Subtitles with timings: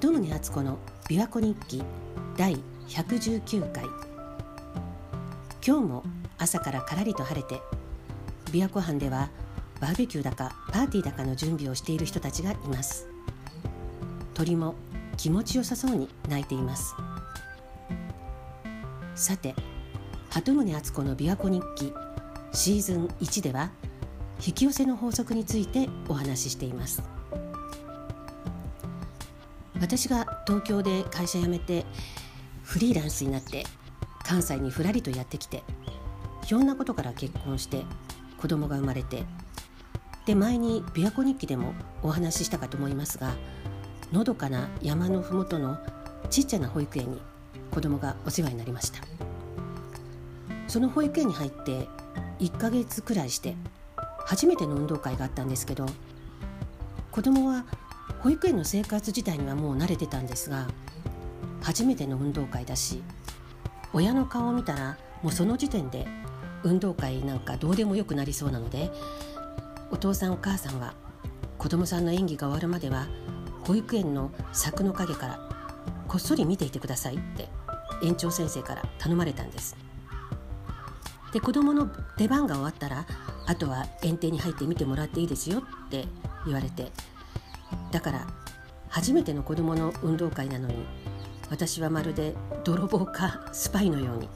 [0.00, 1.82] 鳩宗敦子の琵琶湖日記
[2.36, 2.56] 第
[2.86, 3.84] 119回。
[5.66, 6.04] 今日も
[6.38, 7.60] 朝からからりと晴れて
[8.52, 9.28] 琵琶湖畔では
[9.80, 13.08] バーベキューだかパーティーだかの準備をしている人たちがいます。
[14.34, 14.76] 鳥も
[15.16, 16.94] 気持ちよさそうに鳴いています。
[19.16, 19.56] さて
[20.30, 21.92] 鳩宗敦子の琵琶湖日記
[22.52, 23.72] シーズン1では
[24.46, 27.17] 引き寄せの法則についてお話ししています。
[29.80, 31.84] 私が東京で会社辞めて
[32.62, 33.64] フリーランスになって
[34.24, 35.62] 関西にふらりとやってきて
[36.44, 37.84] ひょんなことから結婚して
[38.38, 39.24] 子供が生まれて
[40.26, 43.34] で前に琵琶湖日記でもお話ししたかと思いますが
[44.12, 45.78] のどかな山の麓の
[46.30, 47.20] ちっちゃな保育園に
[47.70, 49.00] 子供がお世話になりました。
[50.68, 51.88] その保育園に入って
[52.40, 53.56] 1ヶ月くらいして
[54.26, 55.86] 初めての運動会があったんですけど
[57.10, 57.64] 子供は
[58.20, 60.66] 保育園の生活自体にはもう慣れてたんですが
[61.62, 63.02] 初めての運動会だし
[63.92, 66.06] 親の顔を見たらもうその時点で
[66.62, 68.90] 運動会なんかどうでもよくなりそうなので
[69.90, 70.94] お父さんお母さんは
[71.56, 73.06] 子供さんの演技が終わるまでは
[73.64, 75.40] 保育園の柵の陰から
[76.06, 77.48] こっそり見ていてくださいって
[78.02, 79.76] 園長先生から頼まれたんです。
[81.32, 83.06] で子供の出番が終わったら
[83.46, 86.06] あとは園庭に入って見てもらっていいですよって
[86.46, 86.90] 言われて
[87.90, 88.26] だから
[88.88, 90.86] 初めての子供の運動会なのに
[91.50, 94.28] 私はまるで泥棒かスパイのように。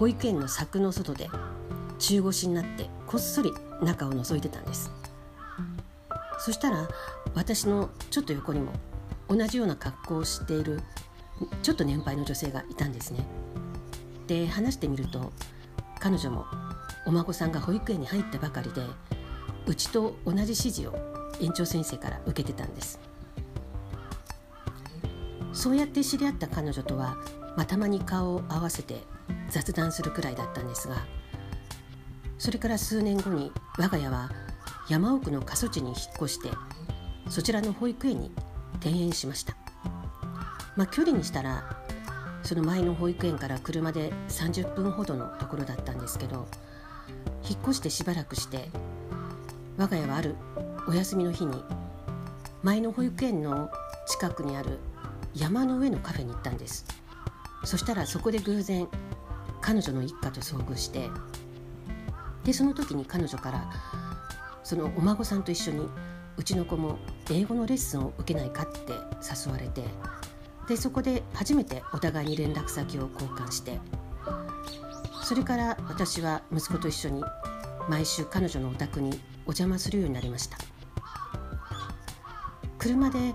[0.00, 1.28] 保育園の柵の外で
[1.98, 4.90] 中腰になってこっそり中を覗いてたんです。
[6.38, 6.88] そしたら
[7.34, 8.72] 私のちょっと横にも
[9.28, 10.80] 同じような格好をしている
[11.62, 13.26] ちょっと年配の女性がいたんですね。
[14.26, 15.32] で話してみると
[15.98, 16.46] 彼女も
[17.06, 18.82] お孫さんが保育園に入ったばかりで
[19.66, 21.09] うちと同じ指示を
[21.40, 23.10] 園長先生から受けてたんです。
[25.52, 27.16] そうやって知り合った彼女とは、
[27.56, 29.02] ま、たまに顔を合わせて
[29.50, 31.04] 雑談するくらいだったんですが
[32.38, 34.30] それから数年後に我が家は
[34.88, 36.48] 山奥の過疎地に引っ越して
[37.28, 38.32] そちらの保育園に
[38.80, 39.56] 転園しました、
[40.76, 41.76] まあ、距離にしたら
[42.42, 46.48] その前の保育園から車で30分ほどのところだったんですけど
[47.48, 48.70] 引っ越してしばらくして
[49.76, 50.36] 我が家はある
[50.88, 51.62] お休みの日に
[52.62, 53.70] 前の保育園の
[54.06, 54.78] 近くにある
[55.34, 56.84] 山の上のカフェに行ったんです。
[57.64, 58.88] そしたらそこで偶然
[59.60, 61.08] 彼女の一家と遭遇して
[62.44, 63.70] でその時に彼女から
[64.62, 65.88] そのお孫さんと一緒に
[66.36, 66.98] うちの子も
[67.30, 69.84] 英語のレッスンを受けないかって誘われて
[70.68, 73.78] でそこで初めてお互いに連絡先を交換して
[75.22, 77.22] それから私は息子と一緒に
[77.88, 80.58] 毎週彼女のお宅にお邪魔するようになりました。
[82.78, 83.34] 車で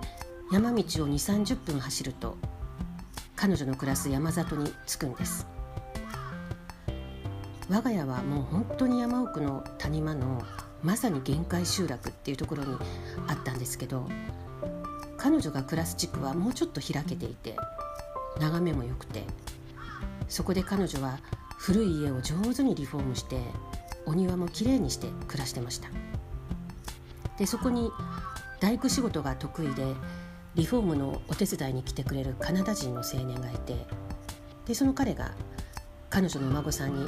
[0.51, 2.37] 山道を2 3 0分走ると
[3.35, 5.47] 彼女の暮らす山里に着くんです。
[7.69, 10.41] 我が家はもう本当に山奥の谷間の
[10.83, 12.77] まさに限界集落っていうところに
[13.27, 14.07] あったんですけど
[15.17, 17.55] 彼女が暮らす地区はもうちょっと開けていて
[18.39, 19.23] 眺めも良くて
[20.27, 21.19] そこで彼女は
[21.57, 23.39] 古い家を上手にリフォームして
[24.05, 25.89] お庭もきれいにして暮らしてました。
[27.37, 27.91] でそこに
[28.59, 29.93] 大工仕事が得意で
[30.55, 33.85] リフォームのお手伝いに来てくれるカナダ人の青年がいて
[34.65, 35.31] でその彼が
[36.09, 37.07] 彼女のお孫さんに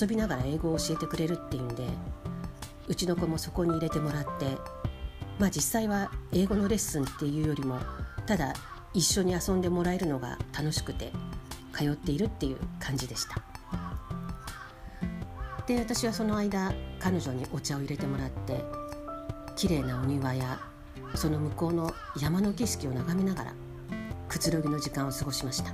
[0.00, 1.86] 遊びながら英語を教えてくれるっていうんで
[2.88, 4.46] うちの子もそこに入れてもらって
[5.38, 7.78] まあ実際は英語のレッスンっていうよりも
[8.26, 8.54] ただ
[8.94, 11.12] 一緒に遊んでもらえるのが楽しくて
[11.74, 13.55] 通っているっていう感じでした。
[15.66, 18.64] で私はその間彼女にお茶を入れてもらって
[19.56, 20.60] 綺麗なお庭や
[21.14, 23.54] その向こうの山の景色を眺めながら
[24.28, 25.72] くつろぎの時間を過ごしました。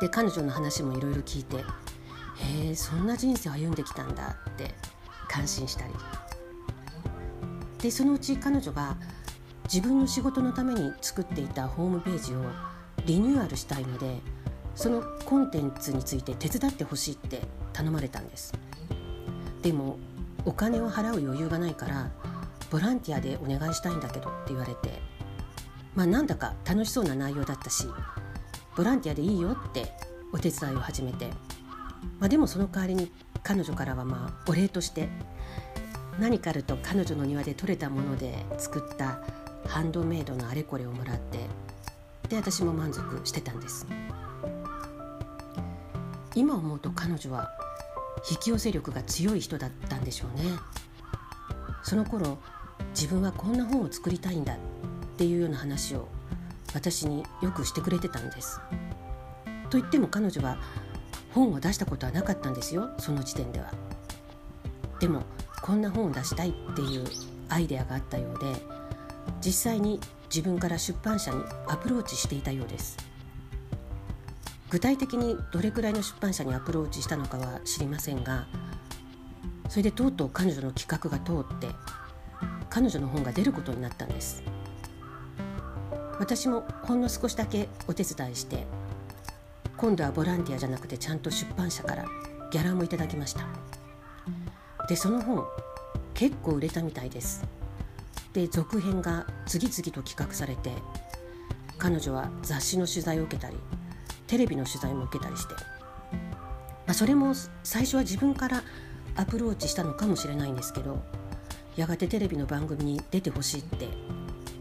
[0.00, 1.62] で彼女の話もいろいろ聞いてへ
[2.70, 4.74] えそんな人生を歩んできたんだって
[5.28, 5.94] 感心したり。
[7.78, 8.96] でそのうち彼女が
[9.64, 12.42] 自分の仕事のために作っていたホームページを
[13.04, 14.20] リニューアルしたいので
[14.74, 17.42] そのコンテンツについて手伝ってほしいって
[17.74, 18.54] 頼まれたんです。
[19.62, 19.98] でも
[20.46, 22.10] お金を払う余裕がないから
[22.70, 25.00] ボランティアでお願いしたいんだけどって言われて
[25.94, 27.86] まあなんだか楽しそうな内容だったし
[28.76, 29.92] ボランティアでいいよって
[30.32, 31.28] お手伝いを始めて、
[32.18, 33.10] まあ、でもその代わりに
[33.42, 35.08] 彼女からはまあお礼として
[36.18, 39.20] 何かあると彼女の庭で採れたもので作った
[39.66, 41.38] ハンドメイドのあれこれをもらって
[42.28, 43.86] で私も満足してたんです。
[46.34, 47.63] 今思うと彼女は
[48.30, 50.44] 引き寄せ力が強い人だったんでしょうね
[51.82, 52.38] その頃
[52.90, 54.58] 自分はこんな本を作りたいんだっ
[55.16, 56.08] ていうような話を
[56.74, 58.60] 私によくしてくれてたんです。
[59.70, 60.58] と言っても彼女は
[61.32, 63.72] 本を出したことはなかったんですよその時点では。
[65.00, 65.22] でも
[65.62, 67.04] こんな本を出したいっていう
[67.48, 68.46] アイデアがあったようで
[69.40, 70.00] 実際に
[70.34, 72.96] 自分から出版社にアプローチしていたようです
[74.74, 78.44] 具体的にどれくらいの出版社にアプローチしたのかは知りませんが
[79.68, 81.68] それでとうとう彼女の企画が通って
[82.70, 84.42] 彼女の本が出ることになったんです。
[86.18, 88.66] 私もほんの少しだけお手伝いして
[89.76, 92.04] 今度はボランティアじゃなくてちゃんと出版社から
[92.50, 93.46] ギャラもいただきました。
[94.88, 95.44] でその本
[96.14, 97.44] 結構売れたみたいです。
[98.32, 100.72] で続編が次々と企画されて
[101.78, 103.56] 彼女は雑誌の取材を受けたり
[104.26, 105.60] テレビの取材も受けたりして、ま
[106.88, 108.62] あ、それも最初は自分から
[109.16, 111.02] アプローチしたのかもしれないんですけど
[111.76, 113.88] やがてテレビの番組に出てほしいって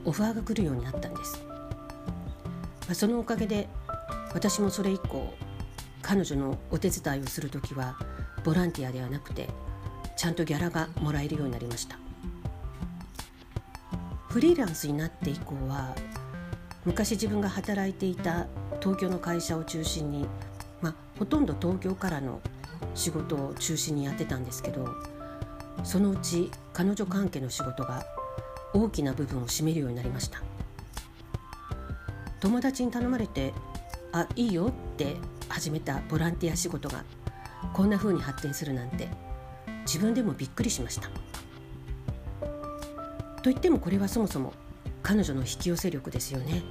[0.05, 3.67] オファーが来るようになったんです、まあ、そのおかげで
[4.33, 5.33] 私もそれ以降
[6.01, 7.97] 彼女のお手伝いをする時は
[8.43, 9.47] ボランティアではなくて
[10.17, 11.97] ちゃんとギャラがもらえるようになりました。
[14.33, 15.95] フリーランスになって以降は
[16.85, 18.47] 昔自分が働いていた
[18.81, 20.25] 東京の会社を中心に、
[20.81, 22.41] まあ、ほとんど東京からの
[22.93, 24.87] 仕事を中心にやってたんですけど
[25.83, 28.03] そのうち彼女関係の仕事が
[28.73, 30.41] 大きな部分を占めるようになりました。
[32.39, 33.53] 友達に頼まれて
[34.11, 35.15] 「あいいよ」って
[35.47, 37.05] 始めたボランティア仕事が
[37.71, 39.07] こんな風に発展するなんて
[39.85, 41.07] 自分でもびっくりしました。
[43.41, 44.53] と言ってもこれはそもそも
[45.03, 46.63] 彼女の引き寄せ力ですよね。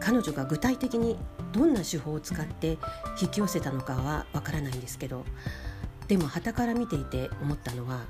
[0.00, 1.16] 彼女が具体的に
[1.52, 2.78] どんな手法を使って
[3.20, 5.24] 引き寄せたのかはわからないんですけど
[6.06, 8.00] でも傍から見ていて思ったのは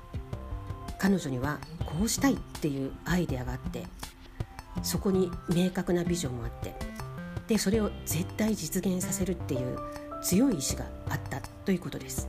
[0.99, 3.85] 彼女にはこうしたいっていうアイデアがあって
[4.83, 6.75] そこに明確なビジョンもあって
[7.47, 9.79] でそれを絶対実現させるっていう
[10.23, 12.29] 強い意志があったということです。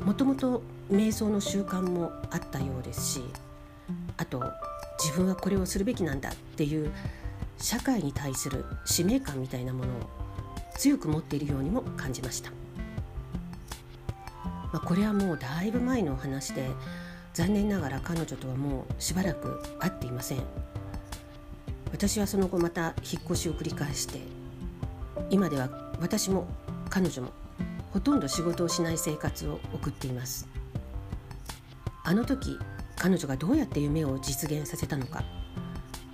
[0.00, 3.22] もともと瞑想の習慣もあったようですし
[4.16, 4.42] あと
[4.98, 6.92] 自分はこれをするべきなんだっていう
[7.58, 10.10] 社会に対する使命感みたいなものを
[10.76, 12.50] 強く持っているようにも感じました、
[14.72, 16.68] まあ、これはもうだいぶ前のお話で
[17.32, 20.38] 残念ながら彼女とはもうしばらく会っていません。
[21.94, 24.18] 私はその後また引っ越しを繰り返して
[25.30, 26.48] 今では私も
[26.90, 27.30] 彼女も
[27.92, 30.48] ほとんど仕事をしない生活を送っています。
[32.02, 32.58] あの時
[33.04, 35.22] 彼女がどうやって夢を実現させたのか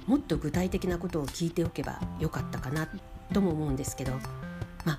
[0.08, 2.88] もっと具体的なことを聞いておけばよかったかな
[3.32, 4.14] とも思うんですけど
[4.84, 4.98] まあ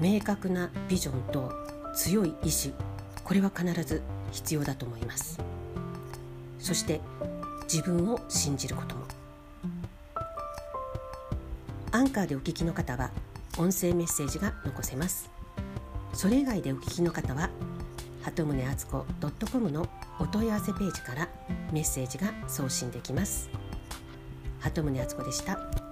[0.00, 1.52] 明確なビジョンと
[1.94, 2.74] 強い意志
[3.22, 4.02] これは必ず
[4.32, 5.38] 必要だと思います。
[6.58, 7.00] そして
[7.72, 9.04] 自分を信じることも。
[11.92, 13.12] アンカーでお聞きの方は
[13.58, 15.30] 音声メッセージが残せます。
[16.14, 17.50] それ以外でお聞きの方は
[18.28, 19.06] 鳩宗敦子
[19.52, 19.88] .com の
[20.18, 21.28] お問い合わせページから
[21.72, 23.48] メッセージが送信できます
[24.60, 25.87] 鳩宗敦子でした。